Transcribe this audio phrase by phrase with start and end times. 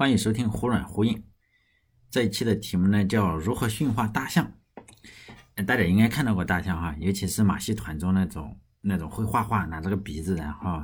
[0.00, 1.22] 欢迎收听忽软忽硬。
[2.10, 4.50] 这一期的题目呢叫如何驯化大象。
[5.66, 10.82] 大家应该看到过大象哈，尤其是马戏团中那种那种会画画，拿着个鼻子，然后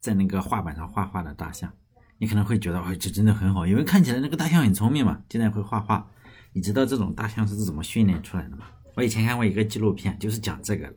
[0.00, 1.70] 在那个画板上画画的大象。
[2.16, 6.10] 你可能会觉得，哦，这真的很好，因为看起来那个大象很聪明嘛，竟然会画画。
[6.54, 8.64] 你知道这种大象是怎么训练出来的吗？
[8.96, 10.90] 我以前看过一个纪录片，就是讲这个。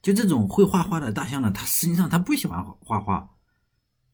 [0.00, 3.28] 就这种会画画的大象呢，它实际上它不喜欢画画，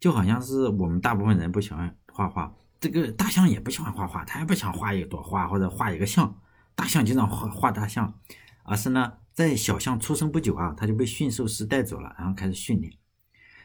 [0.00, 2.52] 就好像是我们大部分人不喜欢画画。
[2.84, 6.38] 这个大象也不喜欢画画，它也不想画一朵花或者画一个象。
[6.75, 8.20] 大象经常画画大象，
[8.62, 12.92] 而是呢，在小象出生不久啊，它就被驯兽师带走了，然后开始训练。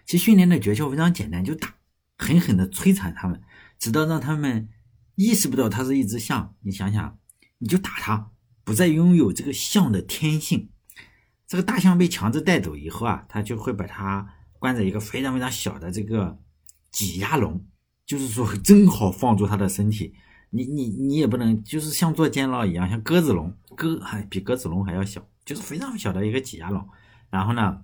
[0.06, 1.76] 其实训练的诀窍非常简单，就打，
[2.18, 3.42] 狠狠的摧残它们，
[3.78, 4.70] 直到让它们
[5.16, 6.56] 意识不到它是一只象。
[6.62, 7.18] 你想想，
[7.58, 8.32] 你就打它，
[8.64, 10.70] 不再拥有这个象的天性。
[11.46, 16.40] 这个大象被强制带走以后啊，它就会把它关在一个非常非常小的这个
[16.90, 17.66] 挤压笼。
[18.10, 20.16] 就是说， 正好放住它的身体，
[20.50, 26.84] 你你你也不能，就是像做监牢一样，像鸽子笼，鸽还比鸽子笼还要小，就是非常小的一个挤压笼。
[27.30, 27.82] 然后呢，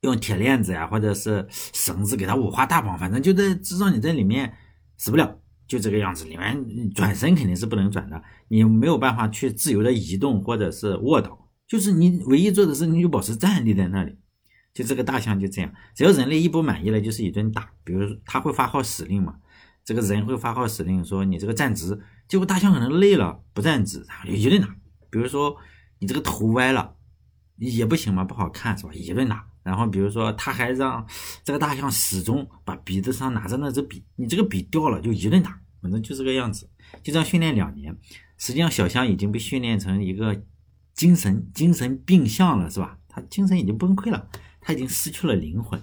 [0.00, 4.52] 用铁链子呀，或者是绳子给它五花大绑，反正就在至少你在里面
[4.96, 6.24] 死不了，就这个样子。
[6.24, 14.16] 里面转身肯定是不能转的，你没有办法去自由的移动或者是卧倒，就是你唯一做的事你就保持站立在那里。
[14.74, 17.68] 就这个大象就这样，只要人类一不满意了，就是一顿打。
[17.82, 19.36] 比如他会发号使令嘛，
[19.84, 24.68] 这个人会发号使令说你这个站直，结果大象可能累了不站直，然后就一顿打。
[25.10, 25.56] 比如说
[25.98, 26.94] 你这个头歪了，
[27.56, 28.92] 也不行嘛，不好看是吧？
[28.92, 29.44] 一顿打。
[29.64, 31.04] 然后比如说他还让
[31.44, 36.70] 这个大象始终把鼻子上拿着那支笔，你这个笔掉了就一顿打，反正就这个样子。
[37.02, 37.94] 就这样训练两年，
[38.38, 40.42] 实际上小象已经被训练成一个
[40.94, 42.96] 精神精神病象了，是吧？
[43.08, 44.28] 他精神已经崩溃了。
[44.60, 45.82] 他已经失去了灵魂，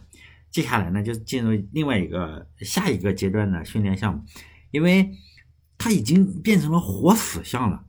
[0.52, 4.24] 接下来呢，就进入另外一个下一个阶段的训练项目，
[4.72, 5.12] 因为
[5.78, 7.84] 他已经变成了活死象了，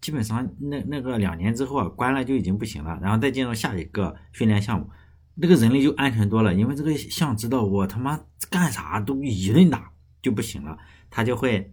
[0.00, 4.90] 基本上那那个两年之后啊，关了就已经不行了，然后再进入下一个训练项目，
[5.34, 9.90] 那个人类就安全多了，因为这个象知道我他妈干啥都一顿打
[10.20, 10.78] 就不行了，
[11.10, 11.72] 他就会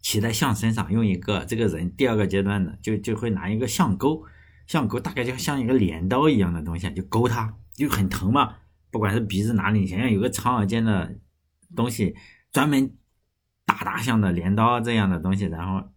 [0.00, 4.24] 骑在象身上，用一个这个人第二个阶段的就就会拿一个象钩，
[4.66, 7.54] 象钩大概就像一个镰刀一样的东西，就勾它。
[7.82, 8.54] 就很疼嘛，
[8.92, 11.18] 不管是鼻子哪里，你想想有个长耳尖的
[11.74, 12.14] 东西，
[12.52, 12.96] 专门
[13.66, 15.88] 打大象的镰刀这样的东西，然后，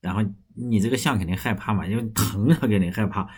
[0.00, 3.30] 然后你这个象肯定害怕嘛，因为疼它肯定害怕。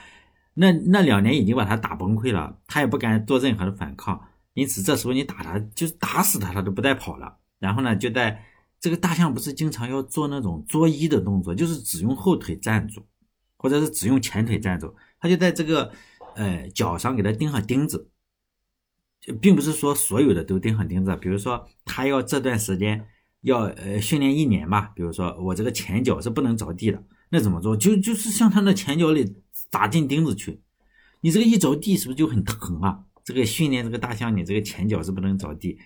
[0.55, 4.19] 那那两年已经把它打崩溃了，它也不敢做任何的反抗，
[4.55, 7.37] 因此这时候你打它，就是打死它，它都不带跑了。
[7.59, 8.43] 然后呢，就在
[8.81, 13.06] 这个大象不是经常要做那种作揖的动作，就是只用后腿站住，
[13.59, 15.93] 或者是只用前腿站住，它就在这个。
[16.38, 18.09] 呃，脚上给它钉上钉子，
[19.41, 21.16] 并不是说所有的都钉上钉子。
[21.16, 23.04] 比如说，他要这段时间
[23.41, 24.93] 要呃训练一年吧。
[24.94, 27.76] 比如说，我这个前脚是不能着地的，那怎么做？
[27.76, 29.34] 就就是向他的前脚里
[29.72, 30.60] 扎进钉子去。
[31.22, 33.05] 你这个一着地，是不是就很疼啊？
[33.25, 35.76] 这个训练这个大象，你这个前脚是不能着地，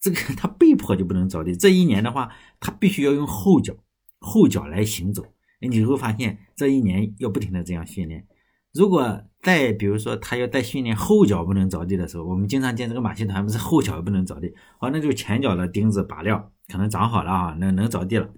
[0.00, 1.54] 这个他被迫就不能着地。
[1.54, 3.74] 这一年的话，他必须要用后脚
[4.18, 5.26] 后脚来行走。
[5.60, 8.26] 你会发现，这一年要不停的这样训练。
[8.72, 18.28] 如果再比如说他要在训练后脚不能着地的时候，我们经常见这个马戏团不是后脚不能着地，好，那就前脚的钉子拔掉，可能长好了啊，能能着地了，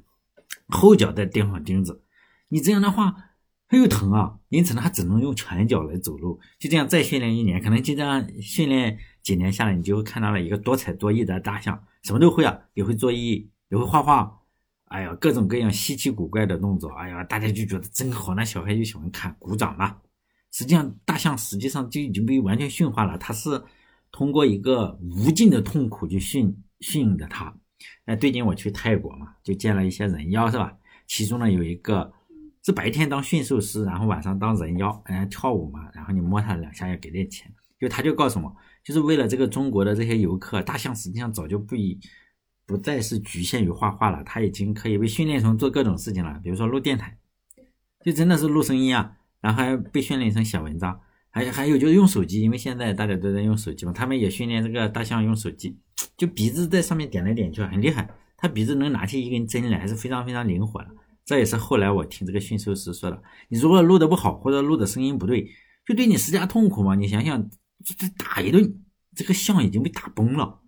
[0.68, 2.02] 后脚再钉上钉子，
[2.48, 3.16] 你这样的话
[3.68, 14.40] 它又疼啊，因此呢，他只能用前脚来走路，就这样再训练一年，可能就这样训练几年下来，你就会看到了一个多才多艺的大象，什么都会啊，也会作揖，也会画画，
[14.86, 19.96] 哎呀，各种各样稀奇古怪的动作，哎呀，大家就觉得真好，那小孩就喜欢看，鼓掌嘛。
[20.52, 23.16] 实际上，大象实际上就已经被完全驯化了。
[23.18, 23.62] 它是
[24.10, 27.54] 通过一个无尽的痛苦去训训的它。
[28.04, 30.76] 那最近我去泰国嘛，就见了一些人妖，是吧？
[31.06, 32.12] 其中呢有一个
[32.64, 35.88] 是白天当驯兽师，然后晚上当人妖，哎，跳舞嘛。
[35.94, 37.52] 然后你摸它两下要给点钱。
[37.78, 41.98] 就他就告诉我，就是为了这个中国的这些游客，大象实际上早就不以
[42.66, 46.38] 不再是局限于画画了，它已经可以被训练成做各种事情了。
[46.44, 47.16] 比如说录电台，
[48.04, 49.16] 就真的是录声音啊。
[49.41, 51.01] 然后还被训练成写文章，
[51.31, 55.78] 还还有就是用手机，因为现在大家都在用手机嘛，他们也训练这个大象用手机，
[56.16, 58.09] 就鼻子在上面点来点去，很厉害。
[58.37, 60.89] 它鼻子能拿起一根针来，还是非常非常灵活的。
[61.25, 65.47] 这也是后来我听这个驯兽师说的，你如果录的不好，或者录的声音不对，
[65.87, 66.95] 就对你施加痛苦嘛。
[66.95, 67.48] 你想想，
[67.84, 68.83] 这打一顿，
[69.15, 70.60] 这个象已经被打崩了。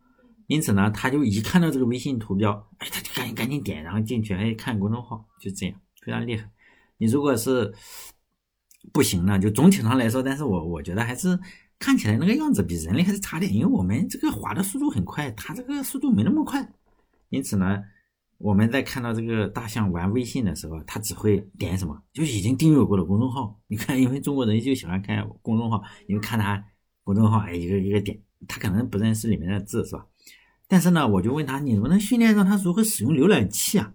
[0.46, 6.48] 因此呢，他就一看到这个微信图标，哎，他就赶紧赶紧点，然后进去，哎，看公众号，就这样，非常厉害。
[6.96, 7.74] 你如果是。
[8.92, 11.38] 不行呢，就总体上来说，但是我我觉得还是
[11.78, 16.72] 看起来那个样子比人类还是差点，因为我们这个滑的速度很快，它这个速度没那么快。
[17.28, 17.82] 因此呢，
[18.38, 22.02] 我们在看到这个大象玩微信的时候，它只会点什么？
[22.12, 23.60] 就已经订阅过的公众号。
[23.68, 26.62] 你看，因为中国人就喜欢看公众号，你看他
[27.04, 30.06] 公众号，哎，一个一个点，他可能不认识里面的字，是吧？
[30.68, 33.94] 但是呢，我就问他，你能不能训练让他如何使用浏览器啊？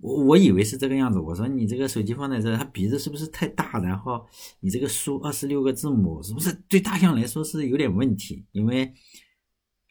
[0.00, 3.80] 我我以为是这个样子，我说你这个手机放在这，它鼻子是不是太大？
[3.80, 4.24] 然后
[4.60, 8.44] 你这个输二十六个字母，是不是对大象来说是有点问题？
[8.52, 8.92] 因为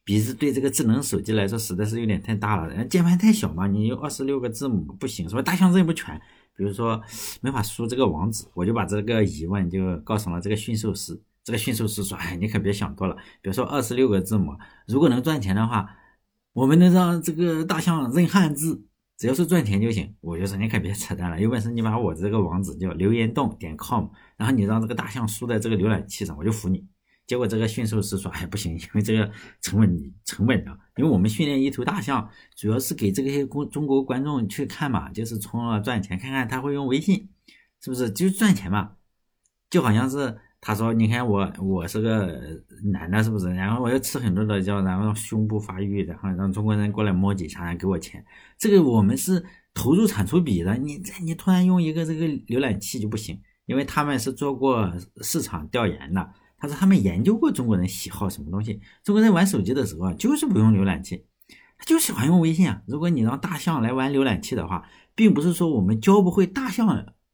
[0.06, 5.42] 鼻子对这个智能手机来说实在是有点太大了，键盘太小嘛，你有二十六个字母不行，是吧？
[5.42, 6.18] 大象认不全，
[6.56, 7.02] 比如说
[7.42, 11.22] 没法输这个网址，我就把这个疑问就告诉了这个驯兽师。
[11.44, 14.54] 这个驯兽师说：“哎，你可别想多了，比如说二十六个字母，
[14.86, 15.90] 如果能赚钱的话，
[16.54, 18.84] 我们能让这个大象认汉字。”
[19.18, 21.42] 只要是赚钱就行，我就说你可别扯淡了。
[21.42, 24.06] 有本事你把我这个网址叫留言洞点 com，
[24.38, 26.88] 然后你让这个大象输在这个浏览器上，我就服你。
[27.26, 29.30] 结果这个驯兽师说，哎不行，因为这个
[29.60, 37.30] 成本成本的，因为我们训练一头大象，主要是给这些公中国观众去看嘛，就是从而赚钱，看看他会用微信，
[37.82, 38.92] 是不是就赚钱嘛？
[39.70, 40.38] 就好像是。
[40.60, 42.40] 他说：“你看我，我是个
[42.92, 43.48] 男的，是不是？
[43.54, 48.26] 然后我要吃很多的药，然后胸部发育，然后让中国人过来摸几下，给我钱。
[48.58, 50.76] 这个我们是投入产出比的。
[50.76, 56.28] 你这你突然用一个这个浏览器就不行，因为他们是做过市场调研的。
[56.58, 58.82] 他说他们研究过中国人喜好什么东西。
[59.04, 61.24] 中国人玩手机的时候啊，就是不用浏览器，
[61.78, 62.82] 他就喜欢用微信啊。
[62.88, 64.84] 如果你让大象来玩浏览器的话，
[65.14, 66.88] 并不是说我们教不会大象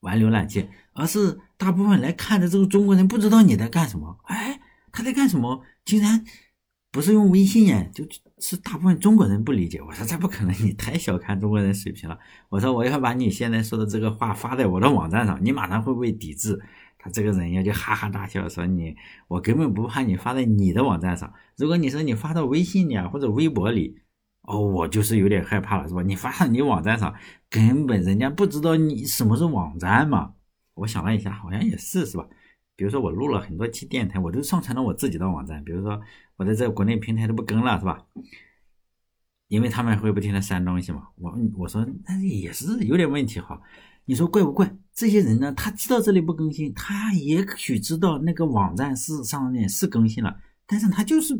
[0.03, 4.59] 玩浏览器。”而是大部分来看的这个中国人不知道你在干什么，哎，
[4.91, 5.63] 他在干什么？
[5.83, 6.23] 竟然
[6.91, 7.83] 不是用微信呀？
[7.91, 8.05] 就
[8.37, 9.81] 是大部分中国人不理解。
[9.81, 12.19] 我说这不可能，你太小看中国人水平了。
[12.49, 16.61] 我说我要把你现在说的这个话发在我的网站上，你马上会不会抵制？
[16.99, 18.95] 他这个人呀就哈哈大笑说你，
[19.27, 21.33] 我根本不怕你发在你的网站上。
[21.57, 23.97] 如果你说你发到微信里啊或者微博里，
[24.43, 26.01] 哦，我就是有点害怕了，是吧？
[26.01, 27.13] 你发到你网站上，
[27.49, 30.33] 根本人家不知道你什么是网站嘛。
[30.75, 32.27] 我想了一下，好像也是，是吧？
[32.75, 35.63] 比如说我录了很多期电台，我都上传到我自己的网站。
[35.63, 36.01] 比如说
[36.35, 38.05] 我在这国内平台都不更了，是吧？
[39.47, 41.07] 因为他们会不停的删东西嘛。
[41.15, 43.61] 我我说那也是有点问题哈。
[44.05, 44.75] 你说怪不怪？
[44.93, 51.39] 这些人呢，他知道这里不更新，他也许知道那个网站是上面是更新了，但是他就是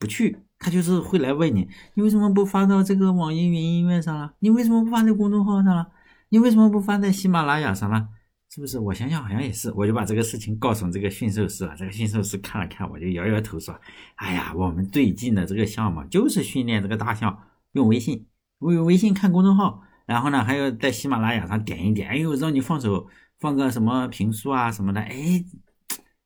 [0.00, 4.32] 不去，他就是会来问你，你为什么不发到这个网易云音乐上了？
[4.38, 5.86] 你为什么不发在公众号上了？
[6.30, 8.08] 你为什么不发在喜马拉雅上了？
[8.48, 8.78] 是不是？
[8.78, 9.70] 我想想，好像也是。
[9.72, 11.74] 我就把这个事情告诉这个驯兽师了。
[11.76, 13.78] 这个驯兽师看了看，我就摇摇头说
[14.16, 17.38] ：“哎呀，我们最近的这个项目就是训练这个大象
[17.72, 18.26] 用微信，
[18.60, 22.08] 用微信看公众号，然后呢，还要在喜马拉雅上点一点。
[22.08, 23.06] 哎呦，让你放手
[23.38, 25.44] 放个什么评书啊什么的，哎，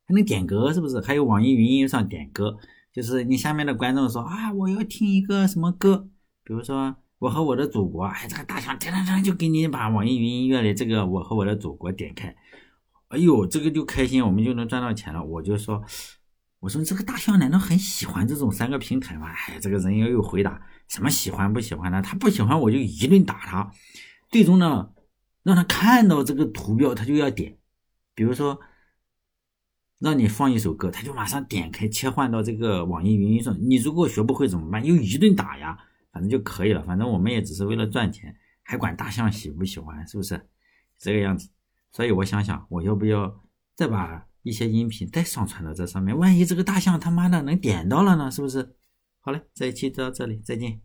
[0.06, 1.00] 还能点歌，是不是？
[1.00, 2.56] 还有网易云音乐上点歌，
[2.98, 6.08] 就是你下面的观众说啊，我要听一个什么歌，
[6.42, 12.32] 比如说。”我和我的祖国，哎，这个大象噔噔噔就给你把网易云音乐里这个我和我的祖国点开，
[13.08, 15.20] 哎呦，这个就开心，我们就能赚到钱了。
[15.24, 15.82] 我就说，
[16.60, 19.26] 我说这个大象难道很喜欢这种三个平台吗？
[19.32, 22.00] 哎，这个人又又回答什么喜欢不喜欢呢？
[22.00, 23.68] 他不喜欢我就一顿打他，
[24.30, 24.90] 最终呢，
[25.42, 27.58] 让他看到这个图标他就要点，
[28.14, 28.60] 比如说
[29.98, 33.56] 让你放一首歌，他就马上点开切换到这个网易云音上。
[33.60, 34.84] 你如果学不会怎么办？
[34.84, 35.78] 又一顿打呀。
[36.10, 40.48] 反正就可以了，反正我们也只是为了赚钱，还管大象喜不喜欢，是不是
[40.98, 41.50] 这个样子？
[41.92, 43.42] 所以我想想，我要不要
[43.76, 46.16] 再把一些音频再上传到这上面？
[46.16, 48.30] 万一这个大象他妈的能点到了呢？
[48.30, 48.74] 是不是？
[49.20, 50.80] 好嘞，这一期就到这里，再见。